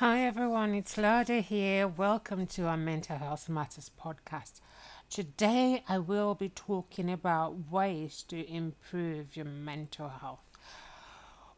[0.00, 1.86] Hi everyone, it's Lada here.
[1.86, 4.62] Welcome to our Mental Health Matters podcast.
[5.10, 10.40] Today I will be talking about ways to improve your mental health.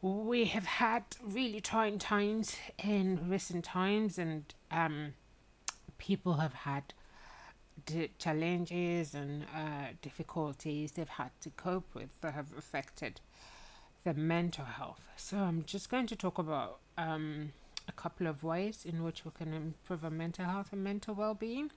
[0.01, 5.13] We have had really trying times in recent times, and um,
[5.97, 6.93] people have had
[7.85, 13.21] the challenges and uh, difficulties they've had to cope with that have affected
[14.03, 15.07] their mental health.
[15.15, 17.53] So I'm just going to talk about um,
[17.87, 21.71] a couple of ways in which we can improve our mental health and mental well-being.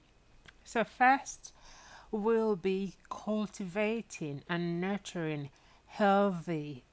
[0.63, 1.53] So first,
[2.11, 5.49] we'll be cultivating and nurturing
[5.85, 6.83] healthy,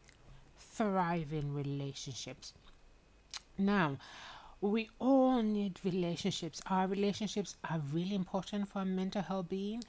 [0.58, 2.54] thriving relationships.
[3.58, 3.98] Now,
[4.60, 6.60] we all need relationships.
[6.68, 9.84] Our relationships are really important for mental health being,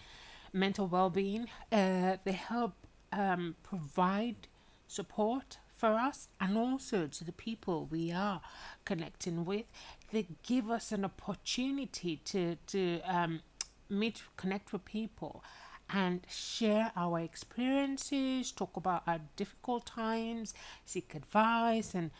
[0.51, 1.47] mental well-being.
[1.71, 2.73] Uh, they help
[3.11, 4.47] um, provide
[4.87, 8.41] support for us and also to the people we are
[8.85, 9.65] connecting with.
[10.11, 13.41] They give us an opportunity to to um,
[13.89, 15.43] meet, connect with people,
[15.89, 20.53] and share our experiences, talk about our difficult times,
[20.85, 22.11] seek advice, and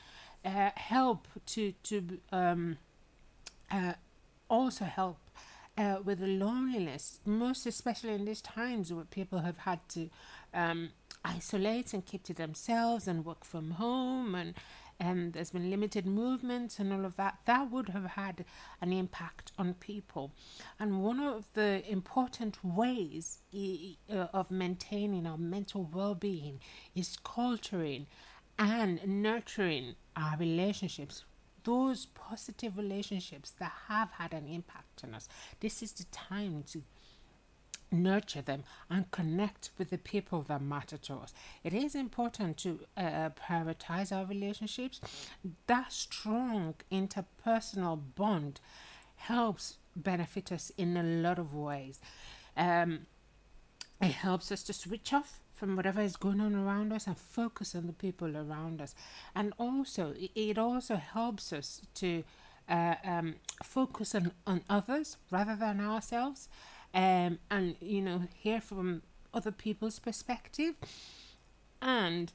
[0.43, 2.77] uh, help to to um,
[3.71, 3.93] uh,
[4.49, 5.17] also help
[5.77, 10.09] uh, with the loneliness, most especially in these times where people have had to
[10.53, 10.89] um,
[11.25, 14.53] isolate and keep to themselves and work from home and
[14.97, 18.45] and there's been limited movement and all of that that would have had
[18.81, 20.31] an impact on people.
[20.79, 26.61] And one of the important ways uh, of maintaining our mental well-being
[26.95, 28.07] is culturing
[28.57, 31.25] and nurturing our relationships.
[31.65, 35.27] Those positive relationships that have had an impact on us.
[35.59, 36.83] This is the time to
[38.03, 41.33] nurture them and connect with the people that matter to us.
[41.63, 45.02] It is important to uh, prioritize our relationships.
[45.67, 48.59] That strong interpersonal bond
[49.15, 51.99] helps benefit us in a lot of ways.
[52.57, 53.07] Um,
[54.02, 57.75] it helps us to switch off from whatever is going on around us and focus
[57.75, 58.93] on the people around us.
[59.33, 62.23] And also, it also helps us to
[62.67, 66.49] uh, um, focus on, on others rather than ourselves
[66.95, 70.73] um, and you know hear from other people's perspective.
[71.82, 72.32] And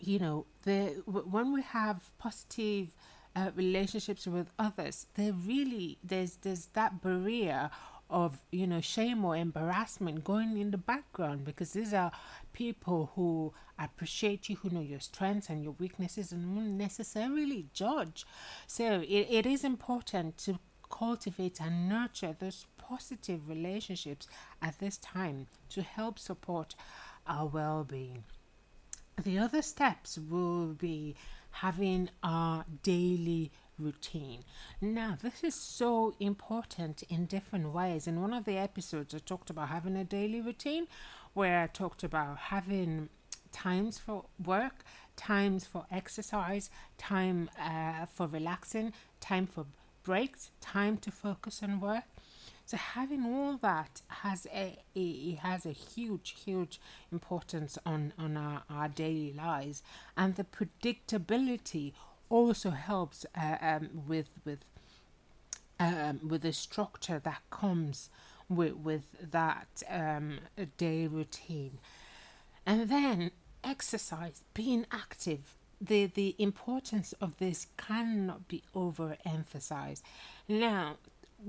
[0.00, 2.88] you know the when we have positive
[3.36, 7.70] uh, relationships with others they really there's there's that barrier
[8.10, 12.12] of you know shame or embarrassment going in the background because these are
[12.52, 18.24] people who appreciate you who know your strengths and your weaknesses and won't necessarily judge.
[18.66, 20.58] So it, it is important to
[20.90, 24.28] cultivate and nurture those positive relationships
[24.62, 26.74] at this time to help support
[27.26, 28.24] our well being.
[29.22, 31.14] The other steps will be
[31.50, 34.44] having our daily routine.
[34.80, 38.06] Now, this is so important in different ways.
[38.06, 40.86] In one of the episodes, I talked about having a daily routine
[41.32, 43.08] where I talked about having
[43.52, 44.84] times for work,
[45.16, 49.64] times for exercise, time uh, for relaxing, time for
[50.04, 52.04] breaks, time to focus on work.
[52.66, 56.80] So having all that has a, it has a huge, huge
[57.12, 59.82] importance on on our, our daily lives,
[60.16, 61.92] and the predictability
[62.30, 64.60] also helps uh, um, with with
[65.78, 68.08] um, with the structure that comes
[68.48, 70.38] with with that um,
[70.78, 71.78] day routine,
[72.64, 73.30] and then
[73.62, 75.56] exercise, being active.
[75.86, 80.02] The, the importance of this cannot be overemphasized.
[80.48, 80.96] Now,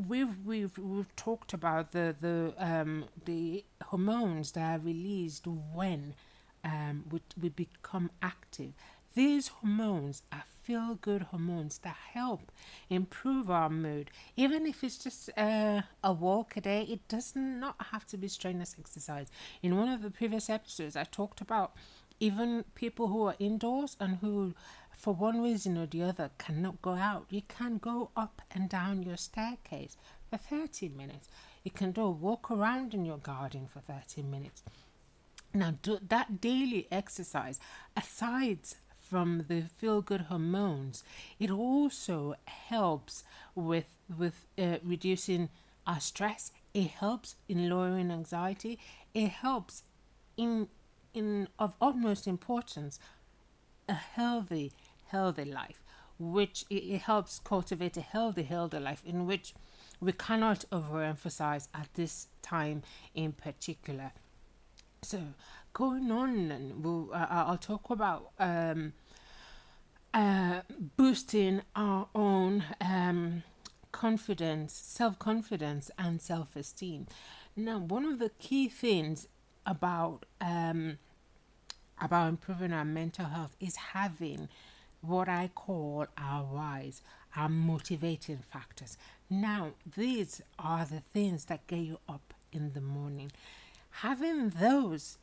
[0.07, 6.15] we've we've we've talked about the the um the hormones that are released when
[6.63, 8.73] um we, we become active.
[9.13, 12.51] These hormones are feel good hormones that help
[12.89, 14.09] improve our mood.
[14.35, 18.27] Even if it's just uh, a walk a day it does not have to be
[18.27, 19.27] strenuous exercise.
[19.61, 21.73] In one of the previous episodes i talked about
[22.19, 24.53] even people who are indoors and who
[24.91, 29.03] for one reason or the other cannot go out, you can go up and down
[29.03, 29.97] your staircase
[30.29, 31.27] for 30 minutes.
[31.63, 34.63] You can do a walk around in your garden for 30 minutes.
[35.53, 37.59] Now, do that daily exercise,
[37.95, 38.59] aside
[39.09, 41.03] from the feel good hormones,
[41.39, 43.23] it also helps
[43.53, 45.49] with, with uh, reducing
[45.85, 46.51] our stress.
[46.73, 48.79] It helps in lowering anxiety.
[49.13, 49.83] It helps
[50.35, 50.67] in,
[51.15, 52.99] in of utmost importance,
[53.87, 54.71] a healthy
[55.07, 55.83] healthy life,
[56.19, 59.53] which it, helps cultivate a healthy, healthy life in which
[59.99, 62.81] we cannot overemphasize at this time
[63.13, 64.11] in particular.
[65.01, 65.19] So,
[65.73, 68.93] going on, we'll, uh, I'll talk about um,
[70.13, 70.61] uh,
[70.97, 73.43] boosting our own own um,
[73.91, 77.07] confidence, self confidence, and self esteem.
[77.55, 79.27] Now, one of the key things
[79.65, 80.97] about um,
[81.99, 84.49] about improving our mental health is having
[85.01, 87.01] what I call our whys,
[87.35, 88.97] our motivating factors.
[89.29, 93.31] Now, these are the things that get you up in the morning.
[94.01, 95.17] Having those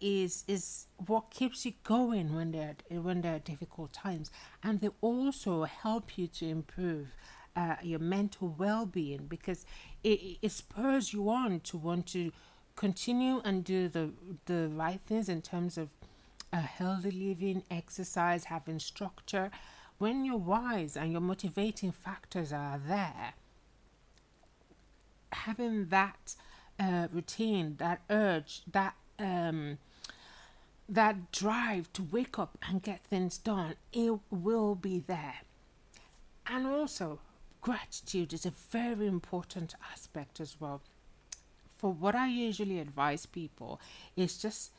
[0.00, 4.30] is is what keeps you going when there when there are difficult times,
[4.62, 7.08] and they also help you to improve
[7.54, 9.66] uh, your mental well-being because
[10.02, 12.32] it, it spurs you on to want to
[12.76, 14.10] continue and do the
[14.46, 15.88] the right things in terms of
[16.52, 19.50] a healthy living, exercise, having structure.
[19.98, 23.34] When your whys and your motivating factors are there,
[25.32, 26.34] having that
[26.78, 29.78] uh, routine, that urge, that um,
[30.88, 35.42] that drive to wake up and get things done, it will be there.
[36.46, 37.20] And also,
[37.60, 40.82] gratitude is a very important aspect as well.
[41.82, 43.80] For what I usually advise people
[44.14, 44.70] is just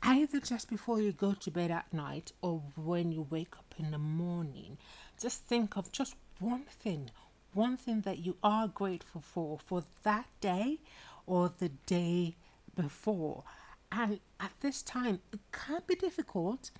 [0.00, 3.90] either just before you go to bed at night or when you wake up in
[3.90, 4.78] the morning,
[5.20, 7.10] just think of just one thing,
[7.52, 10.78] one thing that you are grateful for for that day
[11.26, 12.36] or the day
[12.76, 13.42] before.
[13.90, 16.70] And at this time, it can be difficult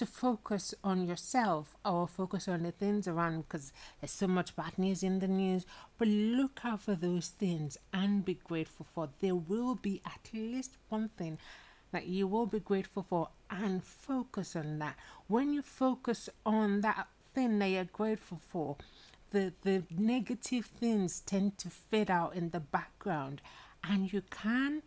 [0.00, 3.70] to focus on yourself or focus on the things around because
[4.00, 5.66] there's so much bad news in the news.
[5.98, 9.10] But look out for those things and be grateful for.
[9.20, 11.36] There will be at least one thing
[11.92, 14.96] that you will be grateful for and focus on that.
[15.26, 18.76] When you focus on that thing that you're grateful for,
[19.32, 23.42] the, the negative things tend to fade out in the background
[23.84, 24.80] and you can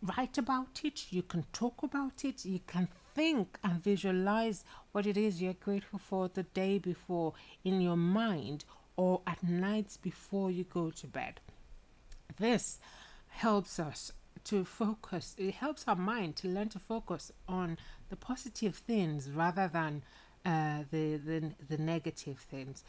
[0.00, 5.16] write about it, you can talk about it, you can think and visualize what it
[5.16, 7.32] is you're grateful for the day before
[7.64, 8.64] in your mind
[8.96, 11.40] or at nights before you go to bed.
[12.38, 12.78] This
[13.28, 14.12] helps us
[14.44, 17.78] to focus, it helps our mind to learn to focus on
[18.10, 20.02] the positive things rather than
[20.44, 22.84] uh, the, the, the negative things.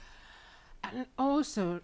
[0.84, 1.82] And also,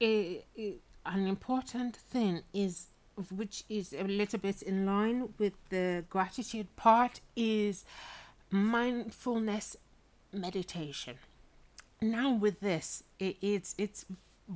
[0.00, 0.74] a, a,
[1.04, 2.86] an important thing is
[3.30, 7.84] which is a little bit in line with the gratitude part is
[8.50, 9.76] mindfulness
[10.32, 11.16] meditation.
[12.00, 14.06] Now with this it, it's it's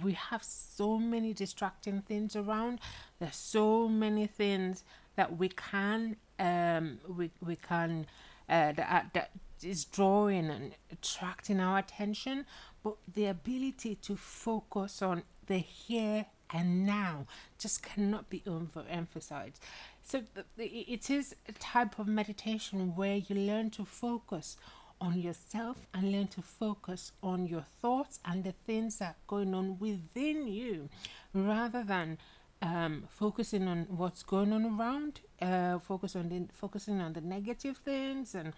[0.02, 2.81] we have so many distracting things around.
[3.19, 4.84] There's so many things
[5.17, 8.06] that we can um we we can
[8.49, 9.31] uh, that, that
[9.62, 12.44] is drawing and attracting our attention
[12.82, 17.27] but the ability to focus on the here and now
[17.59, 19.59] just cannot be overemphasized.
[20.05, 20.23] So
[20.56, 24.56] it is a type of meditation where you learn to focus
[25.01, 29.53] on yourself and learn to focus on your thoughts and the things that are going
[29.53, 30.89] on within you
[31.35, 32.19] rather than
[32.62, 37.77] um, focusing on what's going on around uh, focus on the, focusing on the negative
[37.79, 38.53] things and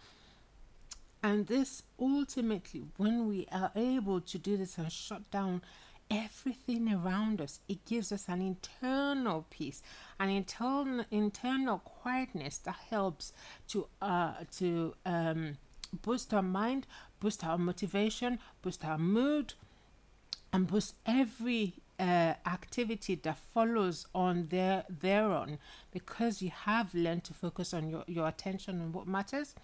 [1.23, 5.63] and this ultimately when we are able to do this and shut down
[6.11, 7.61] everything around us.
[7.69, 9.82] It gives us an internal peace,
[10.19, 13.32] an internal internal quietness that helps
[13.69, 15.56] to uh to um
[16.03, 16.87] boost our mind,
[17.20, 19.55] boost our motivation, boost our mood,
[20.53, 25.59] and boost every uh, activity that follows on there thereon
[25.92, 29.54] because you have learned to focus on your, your attention on what matters.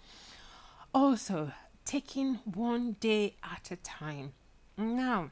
[0.93, 1.51] Also,
[1.85, 4.33] taking one day at a time.
[4.77, 5.29] Now,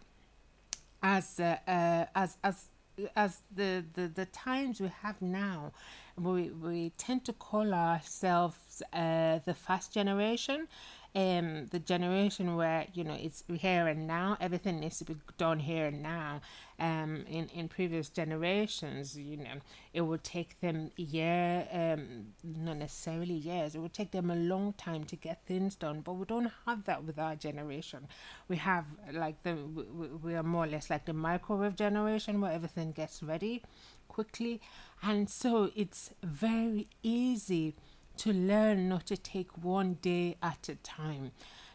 [1.01, 2.70] as uh, uh, as as
[3.15, 5.72] as the, the the times we have now,
[6.17, 10.67] we we tend to call ourselves uh, the fast generation,
[11.13, 14.38] um, the generation where you know it's here and now.
[14.39, 16.41] Everything needs to be done here and now.
[16.80, 19.60] Um, in in previous generations, you know,
[19.94, 23.75] it would take them a year, um, not necessarily years.
[23.75, 26.01] It would take them a long time to get things done.
[26.01, 28.08] But we don't have that with our generation.
[28.48, 32.51] We have like the we, we are more or less like the microwave generation where
[32.51, 33.63] everything gets ready
[34.08, 34.62] quickly,
[35.01, 37.75] and so it's very easy
[38.21, 41.31] to learn not to take one day at a time.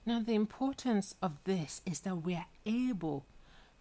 [0.07, 3.27] Now, the importance of this is that we are able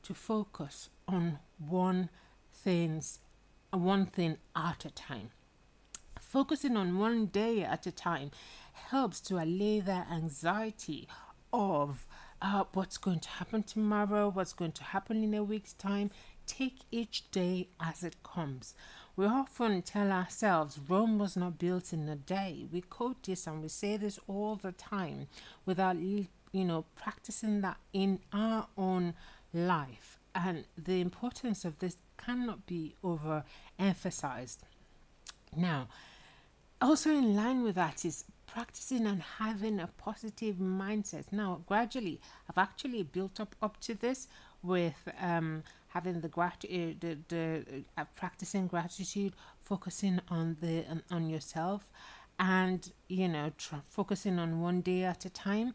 [0.01, 2.09] to focus on one
[2.51, 3.19] things,
[3.69, 5.29] one thing at a time.
[6.19, 8.31] Focusing on one day at a time
[8.89, 11.07] helps to allay the anxiety
[11.53, 12.07] of
[12.41, 16.09] uh, what's going to happen tomorrow, what's going to happen in a week's time.
[16.47, 18.73] Take each day as it comes.
[19.17, 22.65] We often tell ourselves Rome was not built in a day.
[22.71, 25.27] We quote this and we say this all the time
[25.65, 29.13] without you know, practicing that in our own
[29.53, 30.19] life.
[30.33, 34.57] And the importance of this cannot be overemphasized.
[35.55, 35.87] Now,
[36.81, 41.31] also in line with that is practicing and having a positive mindset.
[41.31, 42.19] Now, gradually,
[42.49, 44.27] I've actually built up up to this
[44.61, 45.63] with um,
[45.95, 49.33] having the gratitude, the, the uh, practicing gratitude,
[49.63, 51.89] focusing on the on, on yourself,
[52.37, 55.73] and you know, tr- focusing on one day at a time.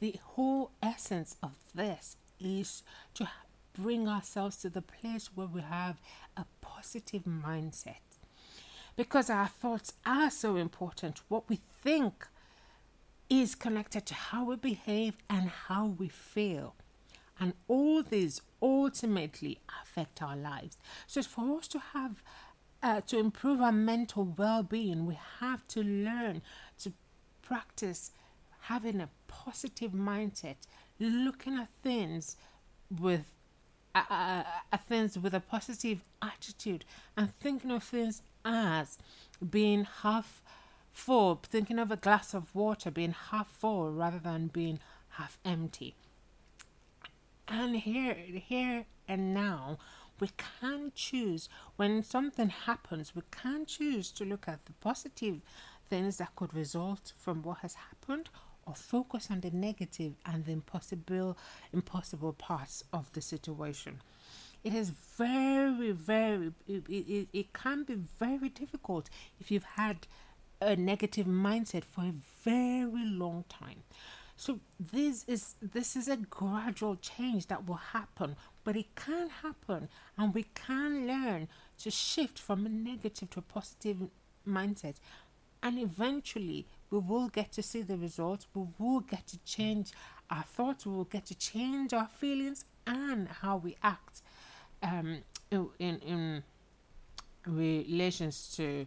[0.00, 2.82] The whole essence of this is
[3.14, 3.28] to
[3.72, 6.00] bring ourselves to the place where we have
[6.36, 8.08] a positive mindset.
[8.96, 11.20] Because our thoughts are so important.
[11.28, 12.26] What we think
[13.30, 16.74] is connected to how we behave and how we feel.
[17.38, 20.78] And all these ultimately affect our lives.
[21.06, 22.22] So, for us to have
[22.82, 26.42] uh, to improve our mental well-being, we have to learn
[26.80, 26.92] to
[27.42, 28.10] practice
[28.62, 30.56] having a positive mindset,
[30.98, 32.36] looking at things
[32.90, 33.34] with
[33.94, 34.42] uh, uh,
[34.72, 36.84] uh, things with a positive attitude,
[37.16, 38.98] and thinking of things as
[39.50, 40.42] being half
[40.90, 44.78] full, thinking of a glass of water being half full rather than being
[45.10, 45.94] half empty.
[47.52, 49.76] And here, here and now,
[50.18, 55.42] we can choose when something happens, we can choose to look at the positive
[55.90, 58.30] things that could result from what has happened
[58.64, 61.36] or focus on the negative and the impossible
[61.74, 64.00] impossible parts of the situation.
[64.64, 70.06] It is very very it, it, it can be very difficult if you've had
[70.62, 73.82] a negative mindset for a very long time
[74.36, 79.88] so this is this is a gradual change that will happen, but it can happen
[80.16, 81.48] and we can learn
[81.78, 83.98] to shift from a negative to a positive
[84.48, 84.96] mindset.
[85.62, 88.46] And eventually we will get to see the results.
[88.54, 89.92] We will get to change
[90.28, 90.86] our thoughts.
[90.86, 94.22] We will get to change our feelings and how we act
[94.82, 96.42] um, in, in
[97.46, 98.86] relations to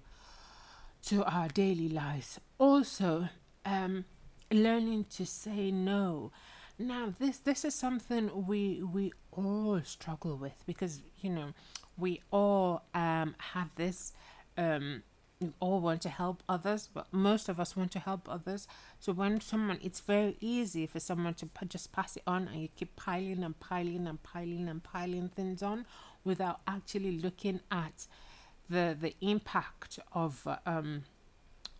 [1.03, 2.39] to our daily lives.
[2.57, 3.29] Also,
[3.63, 4.05] um,
[4.51, 6.31] learning to say no.
[6.77, 11.53] Now, this this is something we we all struggle with because you know
[11.97, 14.13] we all um, have this.
[14.57, 15.03] Um,
[15.41, 18.67] we all want to help others, but most of us want to help others.
[18.99, 22.69] So when someone, it's very easy for someone to just pass it on, and you
[22.75, 25.85] keep piling and piling and piling and piling things on
[26.23, 28.07] without actually looking at
[28.69, 31.03] the the impact of um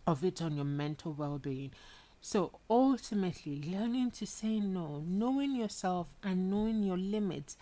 [0.06, 1.72] of it on your mental well being.
[2.28, 7.56] So ultimately, learning to say no, knowing yourself and knowing your limits,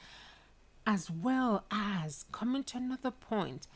[0.86, 3.66] as well as coming to another point,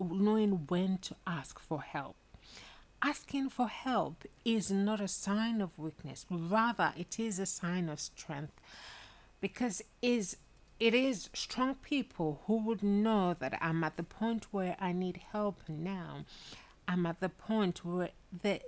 [0.00, 2.16] knowing when to ask for help.
[3.00, 8.00] Asking for help is not a sign of weakness, rather, it is a sign of
[8.00, 8.60] strength
[9.40, 10.38] because is
[10.80, 15.20] it is strong people who would know that I'm at the point where I need
[15.30, 16.24] help now.
[16.88, 18.10] I'm at the point where
[18.42, 18.60] the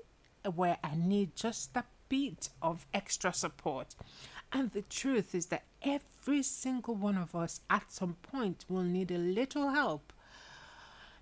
[0.53, 3.95] where I need just a bit of extra support.
[4.53, 9.11] And the truth is that every single one of us at some point will need
[9.11, 10.13] a little help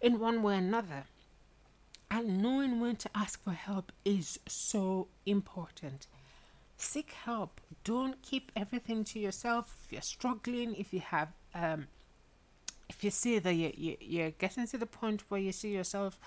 [0.00, 1.04] in one way or another.
[2.10, 6.06] And knowing when to ask for help is so important.
[6.76, 7.60] Seek help.
[7.84, 9.74] Don't keep everything to yourself.
[9.86, 11.86] If you're struggling, if you have, um,
[12.90, 16.18] if you see that you, you, you're getting to the point where you see yourself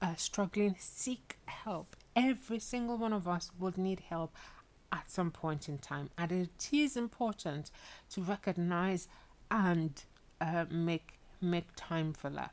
[0.00, 1.96] uh, struggling, seek help.
[2.14, 4.36] Every single one of us would need help
[4.90, 7.70] at some point in time, and it is important
[8.10, 9.08] to recognize
[9.50, 10.02] and
[10.40, 12.52] uh, make make time for that.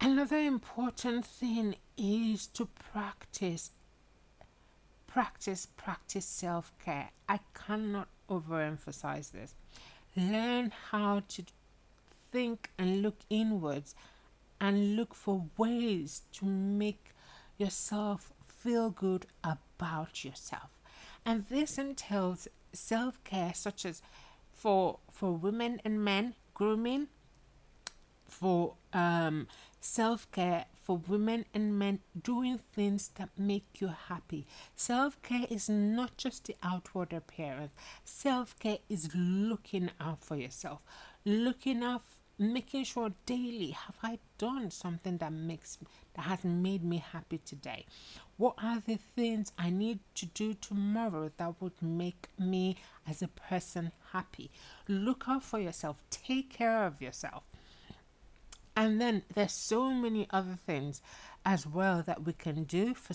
[0.00, 3.72] Another important thing is to practice
[5.06, 7.10] practice practice self-care.
[7.28, 9.54] I cannot overemphasize this.
[10.16, 11.44] Learn how to
[12.30, 13.94] think and look inwards
[14.60, 17.10] and look for ways to make
[17.58, 18.32] yourself
[18.64, 20.70] feel good about yourself.
[21.26, 24.02] And this entails self care, such as
[24.52, 27.08] for for women and men, grooming,
[28.26, 29.46] for um,
[29.80, 34.46] self care for women and men doing things that make you happy.
[34.76, 40.84] Self care is not just the outward appearance, self care is looking out for yourself,
[41.24, 42.02] looking out
[42.38, 45.78] making sure daily have I done something that makes
[46.14, 47.86] that has made me happy today?
[48.36, 52.76] What are the things I need to do tomorrow that would make me
[53.08, 54.50] as a person happy?
[54.88, 57.44] Look out for yourself, take care of yourself.
[58.76, 61.00] And then there's so many other things
[61.46, 63.14] as well that we can do for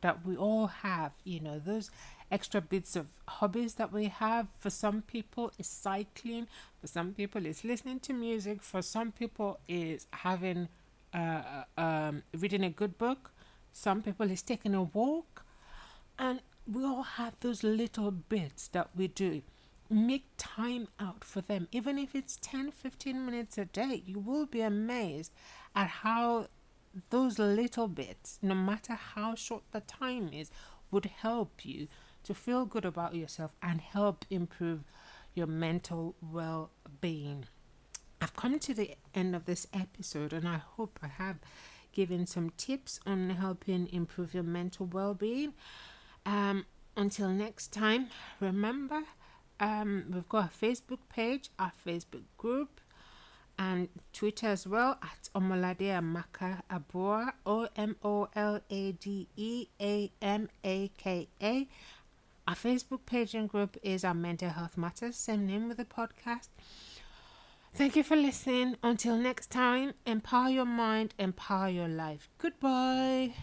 [0.00, 1.90] that we all have, you know, those
[2.30, 4.48] extra bits of hobbies that we have.
[4.58, 6.46] For some people, it's cycling.
[6.80, 8.62] For some people, it's listening to music.
[8.62, 10.68] For some people, it's having
[11.14, 13.30] uh, um, reading a good book.
[13.72, 15.44] Some people, it's taking a walk.
[16.18, 19.42] And we all have those little bits that we do.
[19.90, 21.66] Make time out for them.
[21.72, 25.32] Even if it's 10, 15 minutes a day, you will be amazed
[25.74, 26.48] at how
[27.10, 30.50] those little bits, no matter how short the time is,
[30.90, 31.88] would help you
[32.28, 34.80] to feel good about yourself and help improve
[35.34, 36.70] your mental well
[37.00, 37.46] being.
[38.20, 41.36] I've come to the end of this episode and I hope I have
[41.90, 45.54] given some tips on helping improve your mental well being.
[46.26, 46.66] Um,
[46.98, 48.08] until next time,
[48.40, 49.04] remember
[49.58, 52.78] um, we've got a Facebook page, our Facebook group,
[53.58, 59.66] and Twitter as well at Omolade Amaka Abua, O M O L A D E
[59.80, 61.66] A M A K A.
[62.48, 66.48] Our Facebook page and group is our Mental Health Matters, same name with the podcast.
[67.74, 68.76] Thank you for listening.
[68.82, 72.30] Until next time, empower your mind, empower your life.
[72.38, 73.34] Goodbye.